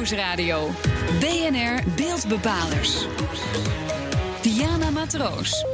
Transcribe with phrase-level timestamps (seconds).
[0.00, 0.70] Nieuwsradio.
[1.18, 3.06] BNR Beeldbepalers.
[4.42, 5.64] Diana Matroos.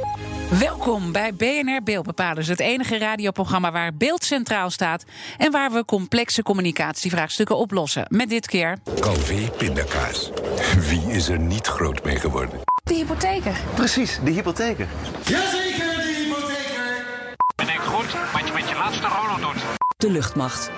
[0.59, 5.03] Welkom bij BNR Beeldbepalers, het enige radioprogramma waar beeld centraal staat
[5.37, 8.05] en waar we complexe communicatievraagstukken oplossen.
[8.09, 8.77] Met dit keer.
[8.99, 10.31] Calvé pindakaas.
[10.79, 12.59] Wie is er niet groot mee geworden?
[12.83, 13.53] De hypotheken.
[13.75, 14.87] Precies, de hypotheken.
[15.25, 17.35] Jazeker, de hypotheker!
[17.55, 19.61] Bedenk goed wat je met je laatste rollo doet.
[19.97, 20.71] De luchtmacht.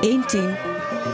[0.00, 0.56] Eén team,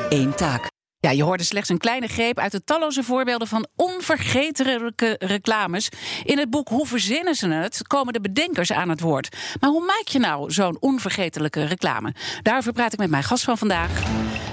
[0.09, 0.75] één taak.
[1.07, 5.89] Ja, je hoorde slechts een kleine greep uit de talloze voorbeelden van onvergetelijke reclames.
[6.25, 7.87] In het boek Hoe verzinnen ze het?
[7.87, 9.37] komen de bedenkers aan het woord.
[9.61, 12.15] Maar hoe maak je nou zo'n onvergetelijke reclame?
[12.43, 14.03] Daarover praat ik met mijn gast van vandaag.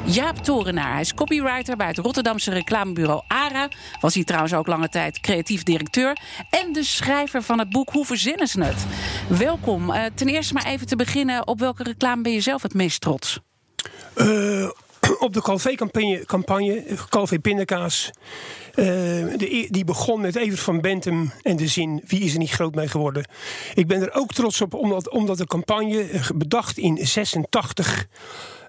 [0.06, 0.92] Jaap Torenaar.
[0.92, 3.68] Hij is copywriter bij het Rotterdamse reclamebureau ARA.
[4.00, 6.18] Was hij trouwens ook lange tijd creatief directeur.
[6.50, 8.86] En de schrijver van het boek Hoe verzinnen ze het?
[9.40, 9.90] Welkom.
[9.90, 11.48] Uh, ten eerste maar even te beginnen.
[11.48, 13.40] Op welke reclame ben je zelf het meest trots?
[14.16, 14.70] Uh,
[15.20, 18.10] op de Calvé-campagne, campagne, Calvé Pindakaas.
[18.76, 18.86] Uh,
[19.38, 22.76] de, die begon met Evert van Bentum en de zin: Wie is er niet groot
[22.76, 23.26] mee geworden?
[23.74, 26.06] Ik ben er ook trots op, omdat, omdat de campagne,
[26.36, 28.08] bedacht in 86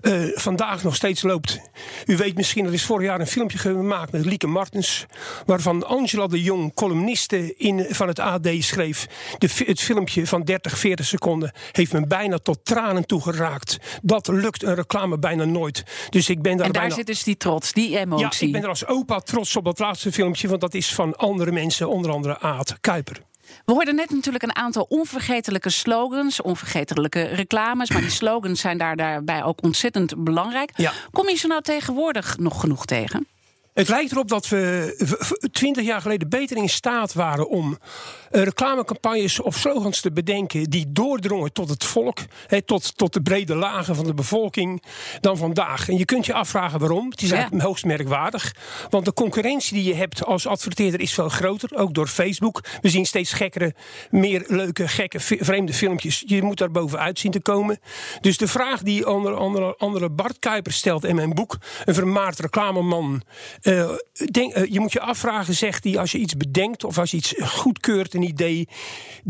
[0.04, 1.60] uh, vandaag nog steeds loopt.
[2.06, 5.06] U weet misschien, er is vorig jaar een filmpje gemaakt met Lieke Martens.
[5.46, 9.06] Waarvan Angela de Jong, columniste in, van het AD, schreef.
[9.38, 13.78] De, het filmpje van 30, 40 seconden heeft me bijna tot tranen toegeraakt.
[14.02, 15.82] Dat lukt een reclame bijna nooit.
[16.10, 16.96] Dus ik ben daar en daar bijna...
[16.96, 18.24] zit dus die trots, die emotie.
[18.24, 20.48] Ja, ik ben er als opa trots op dat laatste filmpje.
[20.48, 23.20] Want dat is van andere mensen, onder andere Aad Kuiper.
[23.64, 27.90] We hoorden net natuurlijk een aantal onvergetelijke slogans, onvergetelijke reclames.
[27.90, 30.70] Maar die slogans zijn daar, daarbij ook ontzettend belangrijk.
[30.76, 30.92] Ja.
[31.10, 33.26] Kom je ze nou tegenwoordig nog genoeg tegen?
[33.74, 37.78] Het lijkt erop dat we twintig jaar geleden beter in staat waren om
[38.30, 43.22] uh, reclamecampagnes of slogans te bedenken die doordrongen tot het volk, he, tot, tot de
[43.22, 44.82] brede lagen van de bevolking,
[45.20, 45.88] dan vandaag.
[45.88, 47.10] En je kunt je afvragen waarom.
[47.10, 47.34] Het is Ja.
[47.34, 48.54] eigenlijk hoogst merkwaardig.
[48.90, 52.60] Want de concurrentie die je hebt als adverteerder is veel groter, ook door Facebook.
[52.80, 53.74] We zien steeds gekkere,
[54.10, 56.22] meer leuke, gekke, vreemde filmpjes.
[56.26, 57.78] Je moet daar bovenuit zien te komen.
[58.20, 62.38] Dus de vraag die andere, andere, andere Bart Kuiper stelt in mijn boek, een vermaard
[62.38, 63.22] reclameman.
[63.64, 63.90] Eh,
[64.30, 67.16] denk, eh, je moet je afvragen, zegt hij, als je iets bedenkt of als je
[67.16, 68.68] iets goedkeurt, een idee.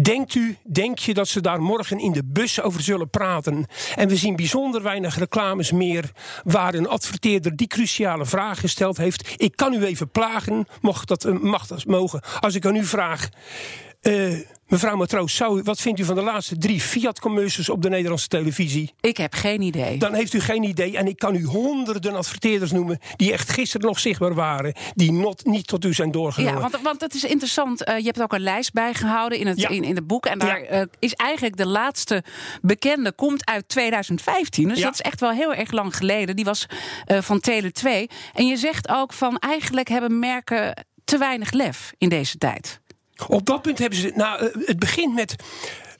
[0.02, 3.66] Denkt u, denk je dat ze daar morgen in de bus over zullen praten?
[3.96, 6.10] En we zien bijzonder weinig reclames meer
[6.44, 9.34] waar een adverteerder die cruciale vraag gesteld heeft.
[9.36, 12.22] Ik kan u even plagen, mocht dat, eh, mag dat mogen.
[12.40, 13.28] Als ik aan u vraag.
[14.00, 14.38] eh,
[14.74, 18.94] mevrouw Matroos, zou wat vindt u van de laatste drie Fiat-commercials op de Nederlandse televisie?
[19.00, 19.98] Ik heb geen idee.
[19.98, 20.96] Dan heeft u geen idee.
[20.96, 22.98] En ik kan u honderden adverteerders noemen.
[23.16, 24.74] die echt gisteren nog zichtbaar waren.
[24.94, 26.54] die not, niet tot u zijn doorgenomen.
[26.54, 27.84] Ja, want, want het is interessant.
[27.84, 29.68] eh, je hebt ook een lijst bijgehouden in het, Ja.
[29.68, 30.26] in, in het boek.
[30.26, 30.66] En daar Ja.
[30.68, 32.22] eh, is eigenlijk de laatste
[32.62, 34.68] bekende, komt uit 2015.
[34.68, 34.84] Dus Ja.
[34.84, 36.36] dat is echt wel heel erg lang geleden.
[36.36, 36.66] Die was
[37.04, 38.08] eh, van Tele 2.
[38.34, 42.80] En je zegt ook van eigenlijk hebben merken te weinig lef in deze tijd.
[43.28, 44.12] Op dat punt hebben ze.
[44.14, 45.36] Nou, eh, het begint met.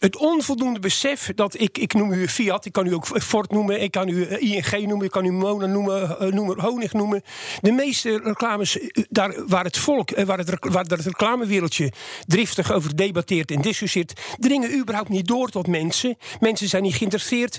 [0.05, 3.81] Het onvoldoende besef dat ik, ik noem u Fiat, ik kan u ook Ford noemen,
[3.81, 7.23] ik kan u eh, ING noemen, ik kan u Mona noemen, eh, noem Honig noemen.
[7.61, 11.93] De meeste reclames, eh, daar, waar het volk, waar het, waar het reclamewereldje
[12.27, 16.17] driftig over debatteert en discussieert, dringen überhaupt niet door tot mensen.
[16.41, 17.59] Mensen zijn niet geïnteresseerd.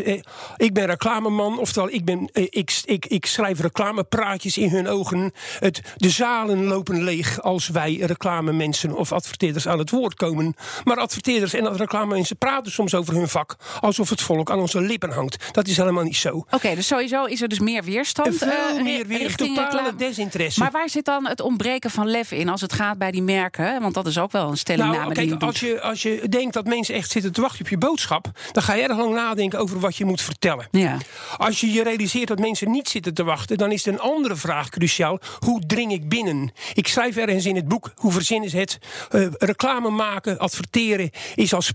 [0.58, 5.32] Ik ben reclameman, oftewel ik, ben, ik, ik, ik schrijf reclamepraatjes in hun ogen.
[5.60, 10.56] Het, de zalen lopen leeg als wij reclamemensen of adverteerders aan het woord komen.
[10.84, 15.12] Maar adverteerders en reclamemensen praten soms over hun vak alsof het volk aan onze lippen
[15.12, 15.54] hangt.
[15.54, 16.46] Dat is helemaal niet zo.
[16.50, 18.36] Oké, dus sowieso is er dus meer weerstand.
[18.38, 19.98] Veel eh, meer weer, richting totale reclame.
[19.98, 20.60] desinteresse.
[20.60, 23.82] Maar waar zit dan het ontbreken van lef in als het gaat bij die merken?
[23.82, 25.50] Want dat is ook wel een stellingname Nou, die kijk, doet.
[25.50, 28.64] als je, als je denkt dat mensen echt zitten te wachten op je boodschap, dan
[28.64, 30.68] ga je erg lang nadenken over wat je moet vertellen.
[30.72, 30.98] Ja.
[31.38, 34.36] Als je je realiseert dat mensen niet zitten te wachten, dan is er een andere
[34.36, 35.20] vraag cruciaal.
[35.40, 36.52] Hoe dring ik binnen?
[36.74, 38.78] Ik schrijf ergens in het boek, hoe verzinnen ze het?
[39.10, 41.66] Eh, reclame maken, adverteren, is als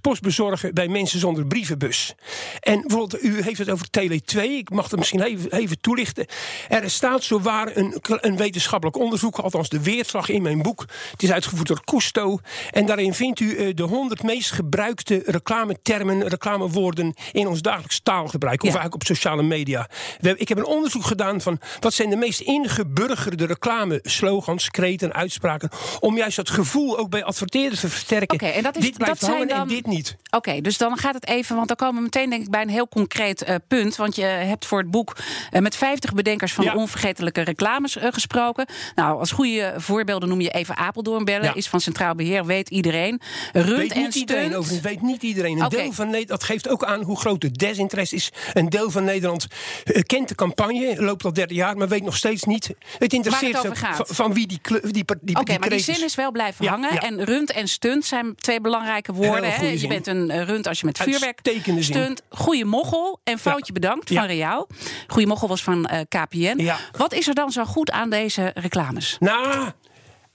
[0.45, 2.15] postbezorger bij mensen zonder brievenbus.
[2.61, 4.57] En bijvoorbeeld, u heeft het over Tele 2.
[4.59, 6.27] Ik mag het misschien even, even toelichten.
[6.69, 10.85] Er staat zo waar een, een wetenschappelijk onderzoek, althans de weerslag in mijn boek.
[11.11, 12.39] Het is uitgevoerd door Cousteau.
[12.71, 18.63] En daarin vindt u eh, de 100 meest gebruikte reclametermen, reclamewoorden in ons dagelijks taalgebruik.
[18.63, 18.75] Of Ja.
[18.75, 19.89] eigenlijk op sociale media.
[20.21, 25.13] We, ik heb een onderzoek gedaan van wat zijn de meest ingeburgerde reclame slogans, kreten,
[25.13, 25.71] uitspraken.
[26.01, 28.35] Om juist dat gevoel ook bij adverteerders te versterken.
[28.35, 30.17] Oké, en dat is- dit blijft dat zijn hangen en dit niet.
[30.31, 32.69] Oké, dus dan gaat het even, want dan komen we meteen denk ik bij een
[32.69, 33.97] heel concreet eh, punt.
[33.97, 35.17] Want je hebt voor het boek
[35.51, 36.75] eh, met 50 bedenkers van Ja.
[36.75, 38.67] onvergetelijke reclames eh, gesproken.
[38.95, 41.45] Nou, als goede voorbeelden noem je even Apeldoorn bellen.
[41.45, 41.55] Ja.
[41.55, 43.21] Is van Centraal Beheer, weet iedereen.
[43.53, 44.57] Rund Weet en niet iedereen, stunt.
[44.59, 45.59] overigens weet niet iedereen.
[45.59, 45.77] Een Oké.
[45.77, 48.31] deel van Nederland, dat geeft ook aan hoe groot de desinteresse is.
[48.53, 49.47] Een deel van Nederland
[50.07, 52.71] kent de campagne, loopt al derde jaar, maar weet nog steeds niet.
[52.99, 54.09] Het interesseert het over van, gaat.
[54.11, 54.61] van wie die,
[54.91, 56.91] die, die, Oké, maar die zin is wel blijven Ja, hangen.
[57.01, 59.53] En rund en stunt zijn twee belangrijke woorden.
[59.53, 59.67] Hè?
[59.69, 61.41] Je bent een eh, rund als je met vuurwerk
[61.79, 62.23] stunt.
[62.29, 64.69] Goeie moggel en foutje bedankt van Reaal.
[65.07, 66.71] Goeie moggel was van eh, KPN.
[66.97, 69.17] Wat is er dan zo goed aan deze reclames?
[69.19, 69.71] Nou,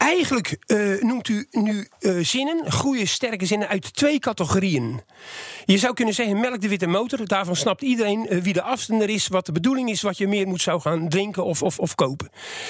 [0.06, 5.02] eigenlijk eh, noemt u nu eh, zinnen, goede sterke zinnen, uit twee categorieën.
[5.66, 7.28] Je zou kunnen zeggen, melk de witte motor.
[7.28, 10.48] Daarvan snapt iedereen eh, wie de afzender is, wat de bedoeling is, wat je meer
[10.48, 12.30] moet zou gaan drinken of, of, of kopen.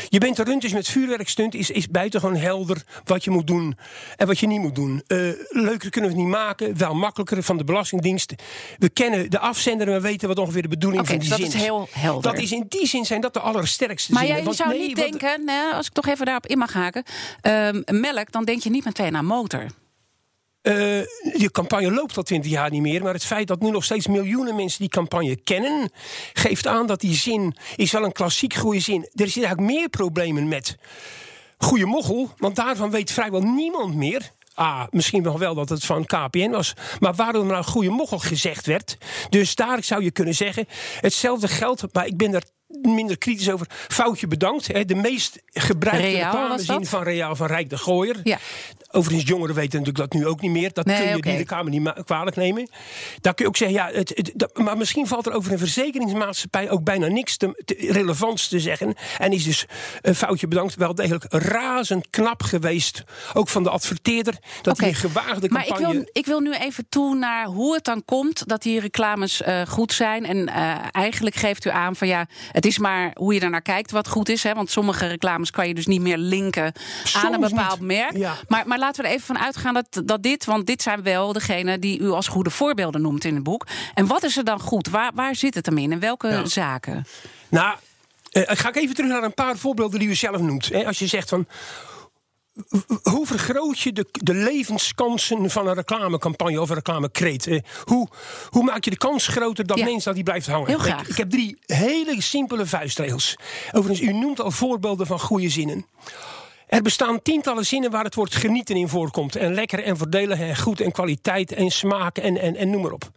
[0.09, 3.47] Je bent er rund, dus met vuurwerk stunt is, is buitengewoon helder wat je moet
[3.47, 3.77] doen
[4.17, 5.03] en wat je niet moet doen.
[5.49, 8.33] Leuker kunnen we het niet maken, wel makkelijker van de Belastingdienst.
[8.77, 11.47] We kennen de afzender en we weten wat ongeveer de bedoeling van die dat zin
[11.47, 12.31] is heel helder.
[12.31, 14.37] Dat is in die zin zijn dat de allersterkste Maar zinnen.
[14.37, 17.03] jij Want zou nee, niet denken, nee, als ik toch even daarop in mag haken.
[17.41, 19.65] Ehm, melk, dan denk je niet meteen aan motor.
[20.65, 20.73] Eh,
[21.37, 23.03] de campagne loopt al twintig jaar niet meer.
[23.03, 25.91] Maar het feit dat nu nog steeds miljoenen mensen die campagne kennen.
[26.33, 29.01] geeft aan dat die zin is wel een klassiek goede zin.
[29.01, 30.77] Er zitten eigenlijk meer problemen met
[31.57, 32.29] goede moggel.
[32.37, 34.31] Want daarvan weet vrijwel niemand meer.
[34.53, 36.73] Ah, misschien wel wel dat het van KPN was.
[36.99, 38.97] Maar waarom nou goede moggel gezegd werd.
[39.29, 40.65] Dus daar zou je kunnen zeggen.
[40.99, 42.43] Hetzelfde geldt, maar ik ben er
[42.81, 43.67] minder kritisch over.
[43.69, 44.67] Foutje bedankt.
[44.67, 46.87] Hè, de meest gebruikte reclamezin dat?
[46.87, 48.19] van Reaal van Rijk de Gooier.
[48.23, 48.37] Ja.
[48.91, 50.73] Overigens, jongeren weten natuurlijk dat nu ook niet meer.
[50.73, 52.69] Dat Nee, kun je die de Kamer niet kwalijk nemen.
[53.21, 55.57] Daar kun je ook zeggen, ja, het, het- dat- maar misschien valt er over een
[55.57, 58.95] verzekeringsmaatschappij ook bijna niks te, te- relevants te zeggen.
[59.17, 59.65] En is dus
[60.01, 63.03] een foutje bedankt wel degelijk razend knap geweest.
[63.33, 64.37] Ook van de adverteerder.
[64.61, 64.85] Dat Oké.
[64.85, 65.87] die gewaagde Maar campagne.
[65.87, 69.41] ik wil, ik wil nu even toe naar hoe het dan komt dat die reclames
[69.41, 70.25] eh, goed zijn.
[70.25, 73.91] En eh, eigenlijk geeft u aan van ja, het is maar hoe je daarnaar kijkt
[73.91, 74.43] wat goed is.
[74.43, 74.53] Hè?
[74.53, 76.73] Want sommige reclames kan je dus niet meer linken
[77.15, 77.87] aan een bepaald niet.
[77.87, 78.17] merk.
[78.17, 78.35] Ja.
[78.47, 81.33] Maar, maar laten we er even van uitgaan dat, dat dit, want dit zijn wel
[81.33, 83.67] degenen die u als goede voorbeelden noemt in het boek.
[83.93, 84.89] En wat is er dan goed?
[84.89, 85.91] Waar, waar zit het hem in?
[85.91, 86.45] In welke Ja.
[86.45, 87.05] zaken?
[87.49, 87.75] Nou,
[88.31, 90.65] eh, ga ik even terug naar een paar voorbeelden die u zelf noemt.
[90.69, 90.85] Hè.
[90.85, 91.47] Als je zegt van.
[93.03, 97.47] Hoe vergroot je de, de levenskansen van een reclamecampagne of een reclamekreet?
[97.47, 98.07] Eh, Hoe,
[98.49, 99.83] hoe maak je de kans groter dat Ja.
[99.83, 100.67] mensen dat die blijft hangen?
[100.67, 101.07] Heel graag.
[101.07, 103.35] Ik heb drie hele simpele vuistregels.
[103.71, 105.85] Overigens, u noemt al voorbeelden van goede zinnen.
[106.67, 109.35] Er bestaan tientallen zinnen waar het woord genieten in voorkomt.
[109.35, 112.91] En lekker en voordelig en goed en kwaliteit en smaak en, en, en noem maar
[112.91, 113.11] op.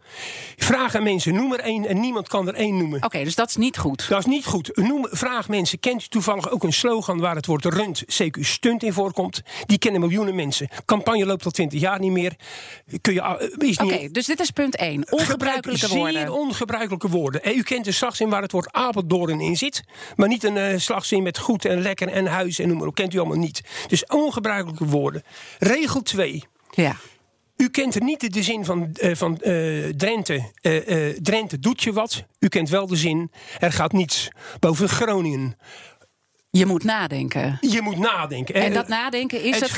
[0.57, 3.03] Vraag aan mensen, noem er één en niemand kan er één noemen.
[3.03, 4.07] Oké, dus dat is niet goed.
[4.09, 4.75] Dat is niet goed.
[4.75, 8.83] Noem, vraag mensen, kent u toevallig ook een slogan waar het woord rund, CQ stunt
[8.83, 9.41] in voorkomt?
[9.65, 10.67] Die kennen miljoenen mensen.
[10.85, 12.35] Campagne loopt al twintig jaar niet meer.
[13.01, 14.91] Kun je, ah, is Oké, dus dit is punt 1.
[14.91, 16.33] Gebruik Ongebruikelijke zeer woorden.
[16.33, 17.43] ongebruikelijke woorden.
[17.43, 19.83] En u kent de slagzin waar het woord Apeldoorn in zit.
[20.15, 22.95] Maar niet een eh, slagzin met goed en lekker en huis en noem maar op.
[22.95, 23.61] Kent u allemaal niet.
[23.87, 25.23] Dus ongebruikelijke woorden.
[25.59, 26.43] Regel 2.
[26.71, 26.95] Ja.
[27.57, 30.51] U kent er niet de zin van, eh, van eh, Drenthe.
[30.61, 32.23] eh, Drenthe doet je wat.
[32.39, 33.31] U kent wel de zin.
[33.59, 35.57] Er gaat niets boven Groningen.
[36.51, 37.57] Je moet nadenken.
[37.61, 38.55] Je moet nadenken.
[38.55, 39.69] En dat nadenken is het,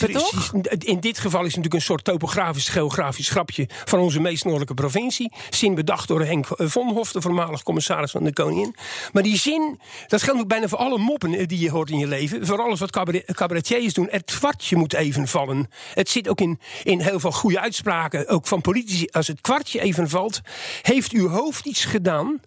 [0.00, 0.52] het- toch?
[0.78, 4.74] In dit geval is het natuurlijk een soort topografisch, geografisch grapje van onze meest noordelijke
[4.74, 5.32] provincie.
[5.50, 8.74] Zin bedacht door Henk Vonhof, de voormalig commissaris van de Koningin.
[9.12, 11.98] Maar die zin, dat geldt ook bijna voor alle moppen eh, die je hoort in
[11.98, 12.46] je leven.
[12.46, 14.08] Voor alles wat cabaret- cabaretiers doen.
[14.10, 15.68] Het kwartje moet even vallen.
[15.94, 19.06] Het zit ook in, in heel veel goede uitspraken, ook van politici.
[19.10, 20.40] Als het kwartje even valt,
[20.82, 22.40] heeft uw hoofd iets gedaan.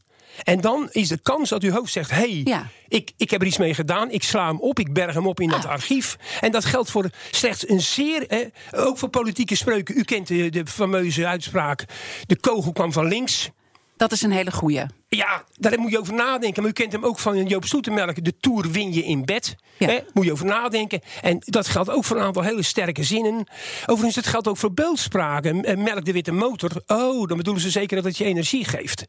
[0.44, 2.68] En dan is de kans dat uw hoofd zegt: hé, hey, Ja.
[2.88, 4.12] ik, ik heb er iets mee gedaan.
[4.12, 4.80] Ik sla hem op.
[4.80, 5.72] Ik berg hem op in dat Ah.
[5.72, 6.18] archief.
[6.42, 8.24] En dat geldt voor slechts een zeer.
[8.28, 9.98] Hè, ook voor politieke spreuken.
[9.98, 11.86] U kent de, de fameuze uitspraak.
[12.26, 13.50] De kogel kwam van links.
[13.98, 14.84] Dat is een hele goeie.
[15.10, 16.62] Ja, daar moet je over nadenken.
[16.62, 18.24] Maar u kent hem ook van Joop Stoetemelk.
[18.24, 19.56] De Tour win je in bed.
[19.78, 20.02] Ja.
[20.14, 21.02] Moet je over nadenken.
[21.22, 23.48] En dat geldt ook voor een aantal hele sterke zinnen.
[23.86, 25.66] Overigens, dat geldt ook voor beeldspraken.
[25.66, 26.72] Eh, Melk de witte motor.
[26.88, 29.06] Oh, dan bedoelen ze zeker dat het je energie geeft.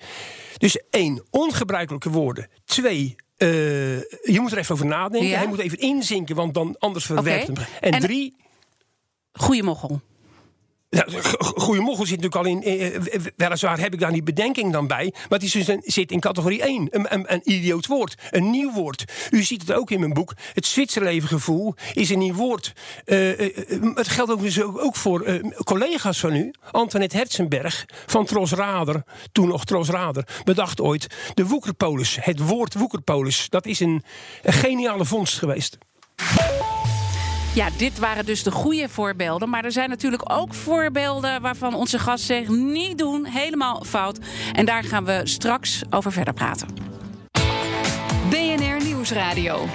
[0.56, 2.48] Dus één, ongebruikelijke woorden.
[2.64, 3.48] Twee, eh,
[4.00, 5.28] je moet er even over nadenken.
[5.28, 5.38] Ja.
[5.38, 7.56] Hij moet even inzinken, want dan anders verwerkt hem.
[7.80, 8.36] En, En- drie,
[9.32, 9.62] Goeie.
[10.90, 11.04] Ja,
[11.38, 12.62] goede moggel zit natuurlijk al in.
[12.62, 15.14] eh, eh, weliswaar heb ik daar niet bedenking dan bij.
[15.28, 16.88] Maar het dus zit in categorie 1.
[16.90, 18.14] Een, een, een idioot woord.
[18.30, 19.04] Een nieuw woord.
[19.30, 20.32] U ziet het ook in mijn boek.
[20.52, 22.72] Het Zwitserlevengevoel is een nieuw woord.
[23.04, 23.16] Eh,
[23.94, 24.40] het geldt ook,
[24.84, 26.50] ook voor collega's van u.
[26.70, 29.02] Antoinette Herzenberg van Tros Rader.
[29.32, 30.28] Toen nog Tros Rader.
[30.44, 31.06] Bedacht ooit.
[31.34, 32.18] De Woekerpolis.
[32.20, 33.48] Het woord Woekerpolis.
[33.48, 34.04] Dat is een,
[34.42, 35.78] een geniale vondst geweest.
[37.54, 39.48] Ja, dit waren dus de goede voorbeelden.
[39.48, 44.18] Maar er zijn natuurlijk ook voorbeelden waarvan onze gast zegt: niet doen, helemaal fout.
[44.52, 46.68] En daar gaan we straks over verder praten.
[48.30, 49.66] BNR Nieuwsradio.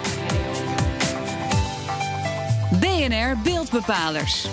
[2.79, 4.47] BNR Beeldbepalers.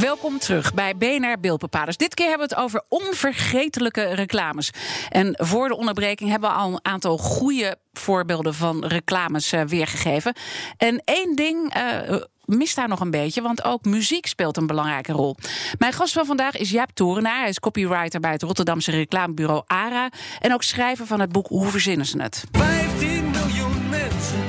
[0.00, 1.96] Welkom terug bij BNR Beeldbepalers.
[1.96, 4.70] Dit keer hebben we het over onvergetelijke reclames.
[5.08, 10.34] En voor de onderbreking hebben we al een aantal goede voorbeelden van reclames uh, weergegeven.
[10.76, 11.76] En één ding.
[11.76, 15.36] Uh, mist daar nog een beetje, want ook muziek speelt een belangrijke rol.
[15.78, 17.40] Mijn gast van vandaag is Jaap Torenaar.
[17.40, 20.08] Hij is copywriter bij het Rotterdamse reclamebureau ARA...
[20.40, 22.44] en ook schrijver van het boek Hoe verzinnen ze het?
[22.52, 24.43] 15 miljoen mensen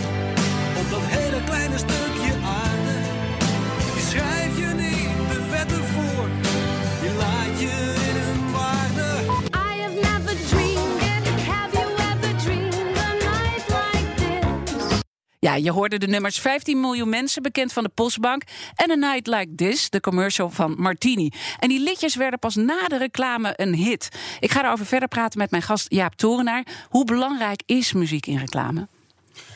[15.45, 18.43] Ja, je hoorde de nummers 15 miljoen mensen, bekend van de Postbank...
[18.75, 21.31] en A Night Like This, de commercial van Martini.
[21.59, 24.09] En die liedjes werden pas na de reclame een hit.
[24.39, 26.65] Ik ga erover verder praten met mijn gast Jaap Torenaar.
[26.89, 28.87] Hoe belangrijk is muziek in reclame?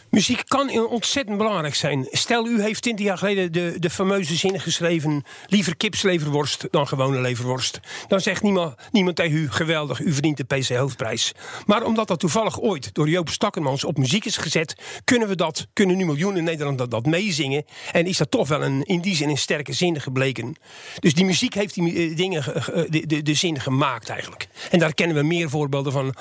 [0.09, 2.07] Muziek kan ontzettend belangrijk zijn.
[2.11, 7.19] Stel, u heeft 20 jaar geleden de, de fameuze zin geschreven: liever kipsleverworst dan gewone
[7.21, 7.79] leverworst.
[8.07, 11.31] Dan zegt niemand, niemand tegen u: geweldig, u verdient de PC-hoofdprijs.
[11.65, 15.67] Maar omdat dat toevallig ooit door Joop Stakkermans op muziek is gezet, kunnen we dat,
[15.73, 17.65] kunnen nu miljoenen Nederlanders dat, dat meezingen.
[17.91, 20.55] En is dat toch wel een, in die zin een sterke zin gebleken.
[20.99, 24.47] Dus die muziek heeft die eh, dingen, ge- de, de, de zin gemaakt eigenlijk.
[24.71, 26.15] En daar kennen we meer voorbeelden van.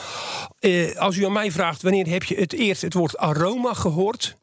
[0.60, 4.36] Eh, als u aan mij vraagt wanneer heb je het eerst het woord aroma gehoord?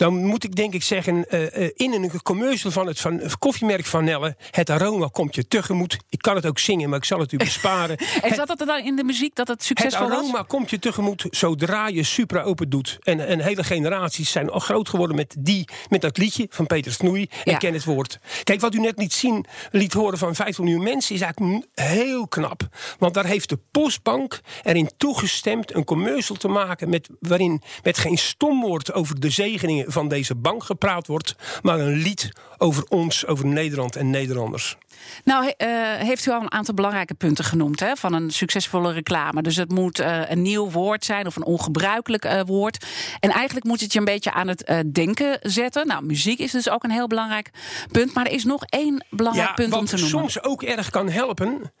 [0.00, 3.38] Dan moet ik denk ik zeggen, eh, eh, in een commercial van het, van het
[3.38, 4.36] koffiemerk Van Nelle...
[4.50, 5.96] het aroma komt je tegemoet.
[6.08, 7.96] Ik kan het ook zingen, maar ik zal het u besparen.
[8.22, 10.18] En zat het er dan in de muziek dat het Het succesvol was?
[10.18, 12.98] aroma komt je tegemoet zodra je Supra open doet.
[13.02, 16.92] En, en hele generaties zijn al groot geworden met, die, met dat liedje van Peter
[16.92, 17.28] Snoei.
[17.44, 17.58] En Ja.
[17.58, 18.18] ken het woord.
[18.44, 21.14] Kijk, wat u net liet zien, liet horen van 15 miljoen mensen...
[21.14, 22.68] is eigenlijk heel knap.
[22.98, 25.74] Want daar heeft de Postbank erin toegestemd...
[25.74, 28.92] een commercial te maken met, waarin met geen stom woord...
[28.92, 31.34] over de zegeningen van deze bank gepraat wordt...
[31.62, 34.76] maar een lied over ons, over Nederland en Nederlanders.
[35.24, 38.92] Nou, he- eh, heeft u al een aantal belangrijke punten genoemd hè, van een succesvolle
[38.92, 39.42] reclame.
[39.42, 42.86] Dus het moet eh, een nieuw woord zijn of een ongebruikelijk eh, woord.
[43.20, 45.86] En eigenlijk moet het je een beetje aan het denken zetten.
[45.86, 47.50] Nou, muziek is dus ook een heel belangrijk
[47.90, 48.14] punt.
[48.14, 50.10] Maar er is nog één belangrijk punt om wat te noemen.
[50.10, 51.72] soms ook erg kan helpen.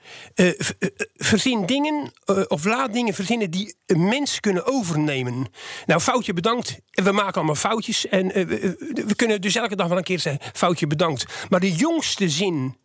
[1.16, 2.12] verzin dingen
[2.48, 5.46] of laat dingen verzinnen die een mens kunnen overnemen.
[5.86, 6.78] Nou, foutje bedankt.
[6.90, 8.08] We maken allemaal foutjes.
[8.08, 11.46] En we, we kunnen dus elke dag wel een keer zeggen: foutje bedankt.
[11.48, 12.76] Maar de jongste zin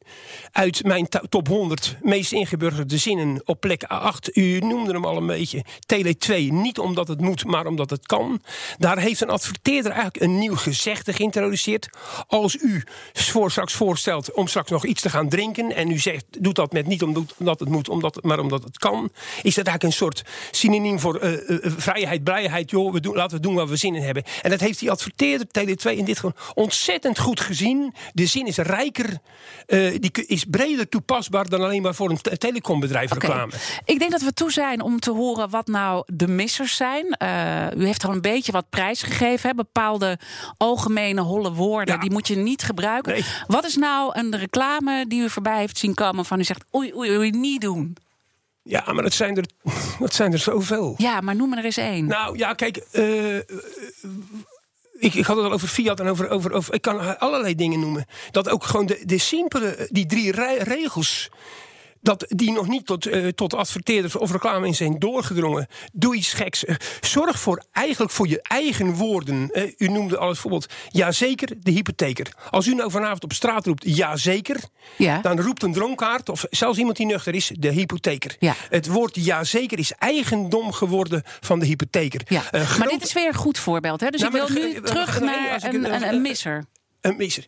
[0.52, 4.38] uit mijn to- top 100 meest ingeburgerde zinnen op plek 8.
[4.38, 5.64] U noemde hem al een beetje.
[5.86, 6.54] Tele 2.
[6.54, 8.42] Niet omdat het moet, maar omdat het kan.
[8.78, 11.90] Daar heeft een adverteerder eigenlijk een nieuw gezegde geïntroduceerd.
[12.28, 12.84] Als u
[13.14, 15.76] voor straks voorstelt om straks nog iets te gaan drinken.
[15.76, 19.10] en u zegt, doet dat met niet omdat het moet, omdat, maar omdat het kan.
[19.44, 22.70] is dat eigenlijk een soort synoniem voor eh, eh, vrijheid, blijheid.
[22.70, 24.24] Joh, we doen, laten we doen waar we zin in hebben.
[24.42, 27.94] En dat heeft die adverteerder, Tele 2, in dit geval ontzettend goed gezien.
[28.14, 29.18] De zin is rijker,
[29.66, 33.52] eh, die is breder toepasbaar dan alleen maar voor een te- telecombedrijf reclame.
[33.86, 37.10] Ik denk dat we toe zijn om te horen wat nou de missers zijn.
[37.12, 39.50] Eh, u heeft al een beetje wat prijs gegeven.
[39.50, 39.56] Hè?
[39.56, 40.20] Bepaalde
[40.58, 42.02] algemene holle woorden, Ja.
[42.02, 43.12] die moet je niet gebruiken.
[43.14, 43.26] Nee.
[43.48, 46.94] Wat is nou een reclame die u voorbij heeft zien komen van u zegt oei,
[46.96, 47.98] oei, oei, niet doen?
[48.64, 49.46] Ja, maar dat zijn er,
[50.00, 50.94] dat zijn er zoveel.
[50.98, 52.06] Ja, maar noem er eens één.
[52.06, 52.78] Nou ja, kijk.
[52.78, 53.04] eh,
[54.98, 56.74] ik, ik had het al over Fiat en over, over, over.
[56.74, 58.06] Ik kan allerlei dingen noemen.
[58.32, 61.30] Dat ook gewoon de, de simpele, die drie re- regels.
[62.06, 65.68] Dat die nog niet tot, eh, tot adverteerders of reclame in zijn doorgedrongen.
[65.94, 66.66] Doe iets geks.
[66.66, 69.50] Eh, zorg voor eigenlijk voor je eigen woorden.
[69.52, 70.66] Eh, u noemde al het voorbeeld.
[70.90, 72.34] Jazeker, de hypotheker.
[72.52, 74.58] Als u nou vanavond op straat roept jazeker.
[74.98, 75.22] Ja.
[75.22, 78.36] Dan roept een dronkaard of zelfs iemand die nuchter is de hypotheker.
[78.40, 78.54] Ja.
[78.70, 82.22] Het woord jazeker is eigendom geworden van de hypotheker.
[82.28, 82.44] Ja.
[82.52, 84.00] Maar dit is weer een goed voorbeeld.
[84.02, 84.10] Hè?
[84.10, 86.66] Dus Nou, ik wil nu terug naar een, een- een, een misser.
[87.02, 87.46] Een misser.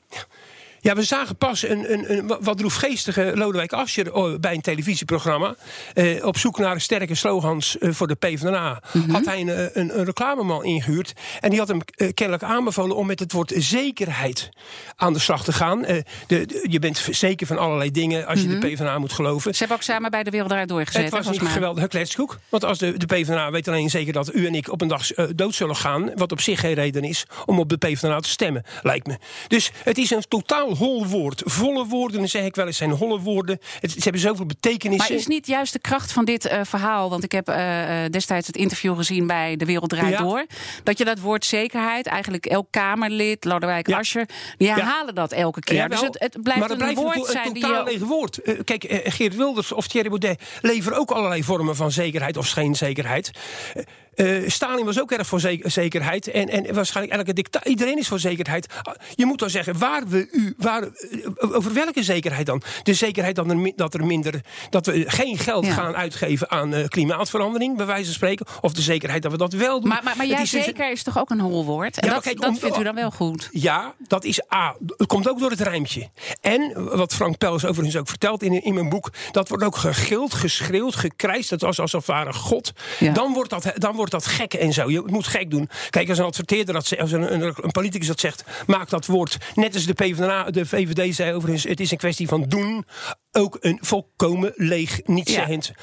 [0.79, 0.95] Ja.
[0.95, 5.55] We zagen pas een, een, een wa- wat droefgeestige Lodewijk Asscher oh, bij een televisieprogramma.
[5.93, 8.81] Eh, op zoek naar sterke slogans eh, voor de PvdA.
[8.93, 9.09] Mhm.
[9.11, 11.13] Had hij een, eh, een, een reclameman ingehuurd.
[11.39, 14.49] En die had hem eh, kennelijk aanbevolen om met het woord zekerheid
[14.95, 15.85] aan de slag te gaan.
[15.85, 19.51] Eh, de, de- je bent zeker van allerlei dingen als je de PvdA moet geloven.
[19.51, 21.15] Ze hebben ook samen bij de Wereld Draait doorgezeten.
[21.17, 22.39] Het was een geweldige kletskoek.
[22.49, 25.07] Want als de, de PvdA weet alleen zeker dat u en ik op een dag
[25.35, 26.11] dood zullen gaan.
[26.15, 29.17] Wat op zich geen reden is om op de PvdA te stemmen, lijkt me.
[29.47, 31.41] Dus het is een totale snel hol woord.
[31.45, 33.59] Volle woorden, zeg ik wel eens, zijn holle woorden.
[33.79, 35.09] Het, ze hebben zoveel betekenissen.
[35.09, 37.09] Maar is niet juist de kracht van dit eh, verhaal...
[37.09, 40.17] want ik heb eh, eh, destijds het interview gezien bij De Wereld Draait Ja.
[40.17, 40.45] Door...
[40.83, 43.97] dat je dat woord zekerheid, eigenlijk elk Kamerlid, Lodewijk Ja.
[43.97, 44.29] Asscher...
[44.57, 45.89] die herhalen dat elke keer.
[45.89, 47.91] Dus wel, het, het blijft maar een blijft woord zijn een die totaal je...
[47.91, 48.39] leeg woord.
[48.63, 53.31] Kijk, Geert Wilders of Thierry Baudet leveren ook allerlei vormen van zekerheid of scheenzekerheid.
[53.73, 53.83] Eh,
[54.17, 56.27] eh, Stalin was ook erg voor ze- zekerheid.
[56.27, 58.67] En, en waarschijnlijk elke dicta iedereen is voor zekerheid.
[58.81, 62.61] Ah, Je moet dan zeggen, waar we u, waar, eh, over welke zekerheid dan?
[62.83, 65.73] De zekerheid dat er, dat er minder, dat we geen geld Ja.
[65.73, 68.45] gaan uitgeven aan eh, klimaatverandering, bij wijze van spreken.
[68.61, 69.89] Of de zekerheid dat we dat wel doen.
[69.89, 71.97] Maar, maar, is dus- zeker is toch ook een hol woord?
[71.99, 73.49] En Ja, dat, kijk, dat om- vindt u dan wel goed?
[73.51, 74.75] Ja, dat is A.
[74.97, 76.09] Het komt ook door het rijmpje.
[76.41, 79.09] En wat Frank Pels overigens ook vertelt in, in mijn boek...
[79.31, 81.49] dat wordt ook gegild, geschreeuwd, gekrijsd.
[81.49, 82.71] Dat was alsof het ware God.
[82.99, 83.13] Ja.
[83.13, 84.89] Dan, wordt dat, dan wordt dat gek en zo.
[84.89, 85.69] Je moet gek doen.
[85.89, 88.43] Kijk, als een adverteerder, dat, als een, een, een politicus dat zegt...
[88.67, 91.63] maak dat woord, net als de, PvdA, de VVD zei overigens...
[91.63, 92.85] het is een kwestie van doen.
[93.31, 95.73] Ook een volkomen leeg, nietszeggend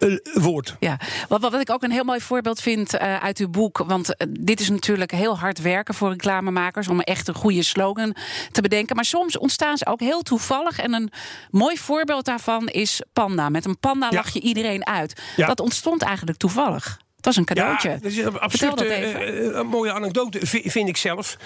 [0.00, 0.76] eh, woord.
[0.78, 0.98] Ja,
[1.28, 3.78] wat, wat ik ook een heel mooi voorbeeld vind eh, uit uw boek.
[3.78, 6.88] Want eh, dit is natuurlijk heel hard werken voor reclamemakers.
[6.88, 8.14] om echt een goede slogan
[8.52, 8.96] te bedenken.
[8.96, 10.78] Maar soms ontstaan ze ook heel toevallig.
[10.78, 11.12] En een
[11.50, 13.48] mooi voorbeeld daarvan is Panda.
[13.48, 14.16] Met een panda Ja.
[14.16, 15.22] lach je iedereen uit.
[15.36, 15.46] Ja.
[15.46, 17.00] Dat ontstond eigenlijk toevallig.
[17.20, 17.88] Het was een cadeautje.
[17.88, 21.36] Ja, dat is een absurde, dat eh, eh, een mooie anekdote, vi- vind ik zelf.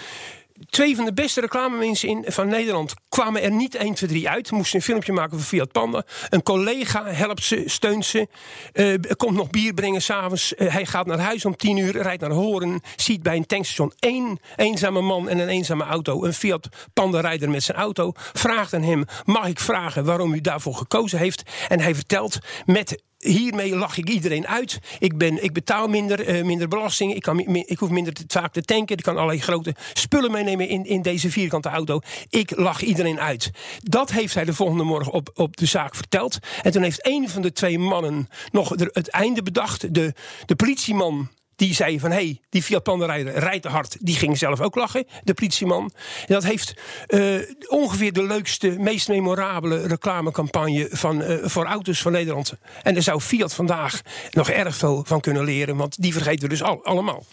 [0.71, 4.51] Twee van de beste reclamemensen in, van Nederland kwamen er niet 1, 2, 3 uit.
[4.51, 6.03] Moesten een filmpje maken voor Fiat Panda.
[6.29, 8.29] Een collega helpt ze, steunt ze.
[8.73, 10.53] eh, komt nog bier brengen s'avonds.
[10.57, 12.81] Uh, hij gaat naar huis om 10 uur, rijdt naar Horen.
[12.97, 16.25] Ziet bij een tankstation één eenzame man en een eenzame auto.
[16.25, 18.13] Een Fiat Panda rijder met zijn auto.
[18.15, 21.43] Vraagt aan hem, mag ik vragen waarom u daarvoor gekozen heeft?
[21.69, 24.79] En hij vertelt met hiermee lach ik iedereen uit.
[24.99, 27.15] Ik, ben, ik betaal minder, eh, minder belasting.
[27.15, 28.97] Ik, kan, ik hoef minder te, vaak te tanken.
[28.97, 32.01] Ik kan allerlei grote spullen meenemen in, in deze vierkante auto.
[32.31, 33.51] Ik lach iedereen uit.
[33.83, 36.39] Dat heeft hij de volgende morgen op, op de zaak verteld.
[36.63, 39.95] En toen heeft een van de twee mannen nog het einde bedacht.
[39.95, 40.13] De,
[40.47, 43.97] de politieman die zei van, hé, hey, die Fiat Panda rijder rijdt te hard.
[44.01, 45.93] Die ging zelf ook lachen, de politieman.
[46.27, 46.75] En dat heeft
[47.07, 47.21] eh,
[47.69, 52.55] ongeveer de leukste, meest memorabele reclamecampagne van, eh, voor auto's van Nederland.
[52.83, 55.77] En daar zou Fiat vandaag nog erg veel van kunnen leren.
[55.77, 57.25] Want die vergeten we dus al, allemaal.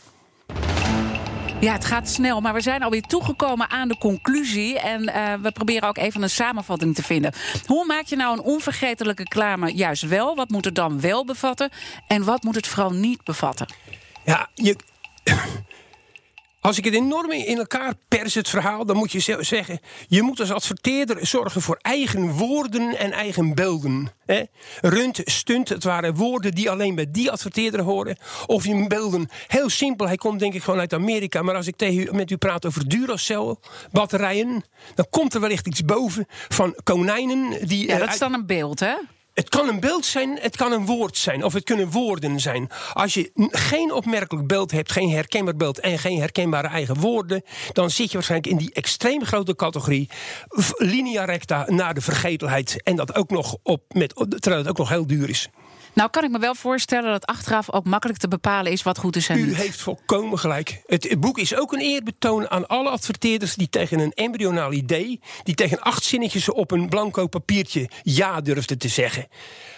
[1.62, 4.80] Ja, het gaat snel, maar we zijn alweer toegekomen aan de conclusie.
[4.80, 7.34] En eh, we proberen ook even een samenvatting te vinden.
[7.66, 10.36] Hoe maak je nou een onvergetelijke reclame juist wel?
[10.36, 11.70] Wat moet het dan wel bevatten?
[12.08, 13.68] En wat moet het vooral niet bevatten?
[14.32, 14.76] Ja, je...
[16.62, 19.80] Als ik het enorm in elkaar pers, het verhaal, dan moet je ze- zeggen...
[20.08, 24.12] je moet als adverteerder zorgen voor eigen woorden en eigen beelden.
[24.26, 24.44] Hè?
[24.82, 28.18] Rund, stunt, het waren woorden die alleen bij die adverteerder horen.
[28.46, 31.42] Of je beelden, heel simpel, hij komt denk ik gewoon uit Amerika...
[31.42, 33.56] maar als ik tegen u, met u praat over Duracell,
[33.92, 34.64] batterijen...
[34.96, 37.68] dan komt er wellicht iets boven van konijnen...
[37.68, 38.96] die Ja, dat is dan een beeld, hè?
[39.34, 42.70] Het kan een beeld zijn, het kan een woord zijn, of het kunnen woorden zijn.
[42.94, 47.90] Als je geen opmerkelijk beeld hebt, geen herkenbaar beeld en geen herkenbare eigen woorden, dan
[47.90, 50.10] zit je waarschijnlijk in die extreem grote categorie
[50.78, 52.84] linea recta naar de vergetelheid.
[52.84, 55.50] En dat ook nog op met, terwijl het ook nog heel duur is.
[55.94, 59.16] Nou, kan ik me wel voorstellen dat achteraf ook makkelijk te bepalen is wat goed
[59.16, 59.56] is en U niet.
[59.56, 60.82] heeft volkomen gelijk.
[60.86, 65.20] Het, het boek is ook een eerbetoon aan alle adverteerders die tegen een embryonaal idee,
[65.44, 69.28] die tegen acht zinnetjes op een blanco papiertje ja durfden te zeggen.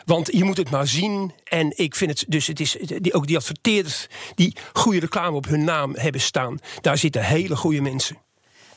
[0.06, 1.34] Want je moet het maar zien.
[1.44, 5.48] En ik vind het dus, het is die, ook die adverteerders die goede reclame op
[5.48, 8.18] hun naam hebben staan, daar zitten hele goede mensen.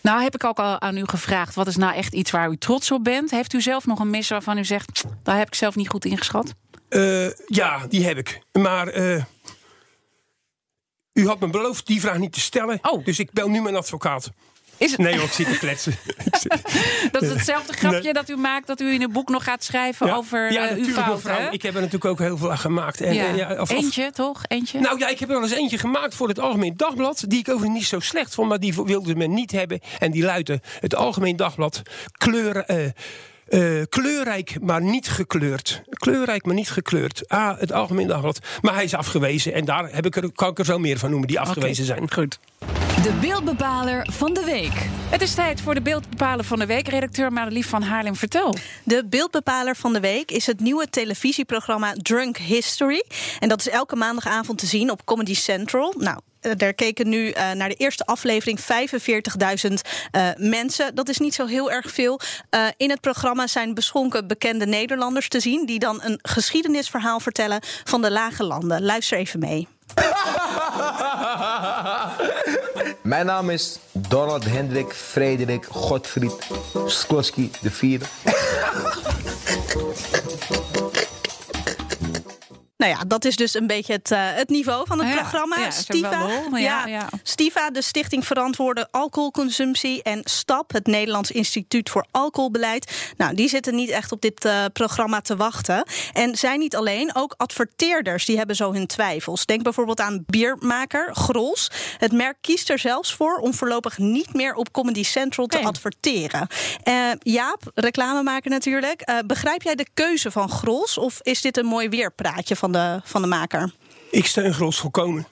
[0.01, 2.57] Nou, heb ik ook al aan u gevraagd, wat is nou echt iets waar u
[2.57, 3.31] trots op bent?
[3.31, 6.05] Heeft u zelf nog een mis waarvan u zegt, daar heb ik zelf niet goed
[6.05, 6.55] ingeschat?
[6.89, 8.41] Eh, ja, die heb ik.
[8.53, 9.23] Maar eh,
[11.13, 12.79] u had me beloofd die vraag niet te stellen.
[12.83, 13.05] Oh.
[13.05, 14.31] Dus ik bel nu mijn advocaat.
[14.79, 15.95] Is het, Nee, hoor, ik zit te kletsen.
[17.13, 18.13] dat is hetzelfde grapje Nee.
[18.13, 20.85] dat u maakt dat u in een boek nog gaat schrijven over ja, eh, uw
[20.93, 21.51] fout, mevrouw.
[21.51, 23.01] Ik heb er natuurlijk ook heel veel aan gemaakt.
[23.01, 23.61] En, ja.
[23.61, 24.43] of- Eentje, toch?
[24.49, 24.81] Eentje?
[24.81, 27.25] nou ja, ik heb er wel eens eentje gemaakt voor het Algemeen Dagblad.
[27.29, 29.81] Die ik overigens niet zo slecht vond, maar die wilde men niet hebben.
[29.99, 31.83] En die luidde: Het Algemeen Dagblad.
[32.19, 32.65] Kleur,
[33.47, 35.83] eh, kleurrijk, maar niet gekleurd.
[35.89, 37.29] Kleurrijk, maar niet gekleurd.
[37.29, 38.39] Ah, het Algemeen Dagblad.
[38.61, 39.53] Maar hij is afgewezen.
[39.53, 42.13] En daar heb ik er, kan ik er zo meer van noemen die afgewezen zijn.
[42.13, 42.39] Goed.
[43.03, 44.89] De beeldbepaler van de week.
[45.11, 46.89] Het is tijd voor de beeldbepaler van de week.
[46.89, 48.57] Redacteur Madelief van Haarlem, vertel.
[48.85, 53.05] De beeldbepaler van de week is het nieuwe televisieprogramma Drunk History.
[53.39, 55.95] En dat is elke maandagavond te zien op Comedy Central.
[55.99, 58.67] Nou, eh, daar keken nu eh, naar de eerste aflevering 45.000
[60.11, 60.95] eh, mensen.
[60.95, 62.21] Dat is niet zo heel erg veel.
[62.51, 65.67] Eh, in het programma zijn beschonken bekende Nederlanders te zien...
[65.67, 68.83] die dan een geschiedenisverhaal vertellen van de lage landen.
[68.83, 69.69] Luister even mee.
[73.03, 76.49] Mijn naam is Donald Hendrik Frederik Godfried
[76.87, 78.05] Skloski de vierde.
[82.87, 85.57] Nou ja, dat is dus een beetje het, eh, het niveau van het Ja, programma.
[85.59, 87.09] ja, wel lol, ja, ja.
[87.23, 90.03] Stiva, de Stichting Verantwoorde Alcoholconsumptie.
[90.03, 93.13] En STAP, het Nederlands Instituut voor Alcoholbeleid.
[93.17, 95.85] Nou, die zitten niet echt op dit eh, programma te wachten.
[96.13, 99.47] En zijn niet alleen, ook adverteerders die hebben zo hun twijfels.
[99.47, 101.71] Denk bijvoorbeeld aan biermaker Grols.
[101.99, 106.47] Het merk kiest er zelfs voor om voorlopig niet meer op Comedy Central te adverteren.
[106.83, 109.13] Eh, Jaap, reclamemaker natuurlijk.
[109.27, 110.99] Begrijp jij de keuze van Grols?
[110.99, 113.73] Of is dit een mooi weerpraatje van de, van de maker?
[114.11, 115.27] Ik steun Grols volkomen.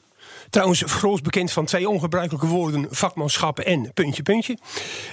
[0.50, 4.58] Trouwens, Grols bekend van twee ongebruikelijke woorden: vakmanschap en puntje, puntje.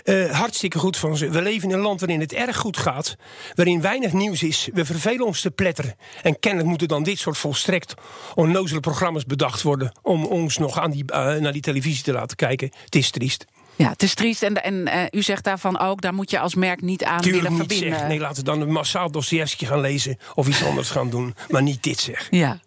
[0.04, 1.30] Eh, hartstikke goed van ze.
[1.30, 3.16] We leven in een land waarin het erg goed gaat,
[3.56, 4.70] waarin weinig nieuws is.
[4.74, 5.96] We vervelen ons te pletteren.
[6.22, 7.94] En kennelijk moeten dan dit soort volstrekt
[8.36, 12.38] onnozele programma's bedacht worden om ons nog aan die, eh, naar die televisie te laten
[12.38, 12.72] kijken.
[12.86, 13.46] Het is triest.
[13.76, 14.44] Ja, het is triest.
[14.44, 17.44] En, en eh, u zegt daarvan ook, daar moet je als merk niet aan Tuurlijk
[17.44, 18.00] willen niet verbinden.
[18.00, 18.08] zeg.
[18.08, 21.36] Nee, laten we dan massaal Dostoevsky gaan lezen of iets anders gaan doen.
[21.50, 22.28] Maar niet dit zeg.
[22.30, 22.60] Ja.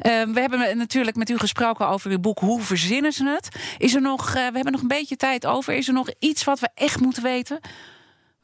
[0.00, 3.48] Eh, we hebben natuurlijk met u gesproken over uw boek Hoe verzinnen ze het?
[3.78, 5.74] Is er nog, eh, we hebben nog een beetje tijd over.
[5.74, 7.60] Is er nog iets wat we echt moeten weten?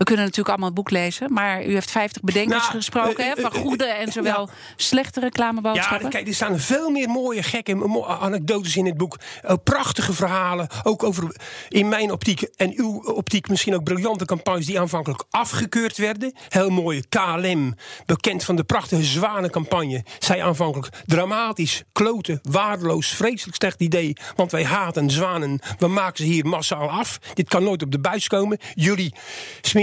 [0.01, 3.43] We kunnen natuurlijk allemaal het boek lezen, maar u heeft 50 bedenkers Nou, gesproken, eh,
[3.43, 6.11] van eh, goede en zowel slechte Ja, reclameboodschappen.
[6.11, 9.17] kijk, er staan veel meer mooie, gekke anekdotes in het boek.
[9.65, 10.69] Prachtige verhalen.
[10.83, 11.37] Ook over,
[11.69, 16.33] in mijn optiek en uw optiek, misschien ook briljante campagnes die aanvankelijk afgekeurd werden.
[16.49, 17.75] Heel mooie KLM,
[18.07, 20.05] bekend van de prachtige zwanencampagne.
[20.19, 24.17] Zij aanvankelijk dramatisch, kloten, waardeloos, vreselijk slecht idee.
[24.37, 25.61] Want wij haten zwanen.
[25.79, 27.19] We maken ze hier massaal af.
[27.35, 28.59] Dit kan nooit op de buis komen.
[28.75, 29.15] Jullie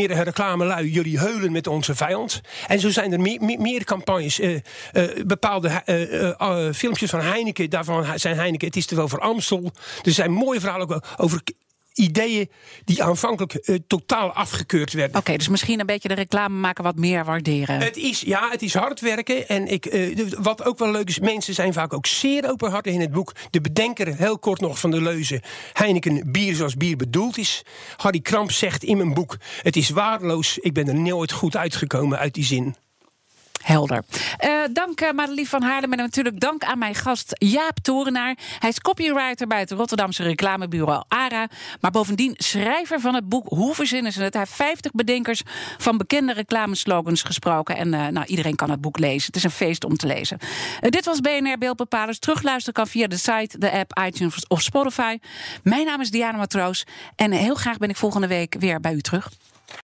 [0.08, 2.42] smerige reclamelui, jullie heulen met onze vijand.
[2.68, 3.20] En zo zijn er
[3.60, 4.40] meer, campagnes.
[4.40, 9.20] eh, eh, bepaalde eh, filmpjes van Heineken, daarvan zijn Heineken, het is er wel voor
[9.20, 9.72] Amstel.
[10.04, 11.42] Er zijn mooie verhalen over
[11.98, 12.50] ideeën
[12.84, 15.18] die aanvankelijk eh, totaal afgekeurd werden.
[15.18, 17.80] Oké, dus misschien een beetje de reclame maken wat meer waarderen.
[17.80, 19.48] Het is, ja, het is hard werken.
[19.48, 23.02] En ik, eh, wat ook wel leuk is, mensen zijn vaak ook zeer openhartig in
[23.02, 23.34] het boek.
[23.50, 25.42] De bedenker, heel kort nog van de leuze.
[25.74, 27.64] Heineken, bier zoals bier bedoeld is.
[27.96, 30.58] Harry Kramp zegt in mijn boek: Het is waardeloos.
[30.58, 32.76] Ik ben er nooit goed uitgekomen uit die zin.
[33.68, 34.04] Helder.
[34.38, 38.38] Eh, dank uh, Madelief van Haarlem en natuurlijk dank aan mijn gast Jaap Torenaar.
[38.60, 41.48] Hij is copywriter bij het Rotterdamse reclamebureau ARA.
[41.82, 44.34] Maar bovendien schrijver van het boek Hoe verzinnen ze het?
[44.34, 45.42] Hij heeft 50 bedenkers
[45.78, 47.76] van bekende reclameslogans gesproken.
[47.78, 49.26] En uh, nou, iedereen kan het boek lezen.
[49.26, 50.38] Het is een feest om te lezen.
[50.80, 52.20] Dit was BNR Beeldbepalers.
[52.20, 55.18] Terugluisteren kan via de site, de app, iTunes of Spotify.
[55.64, 56.86] Mijn naam is Diana Matroos.
[57.16, 59.30] En heel graag ben ik volgende week weer bij u terug.